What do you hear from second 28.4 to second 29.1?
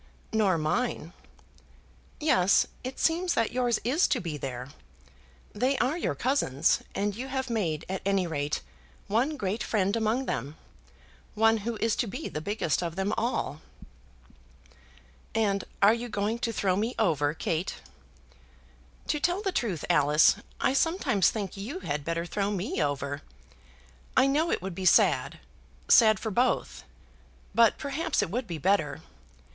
be better.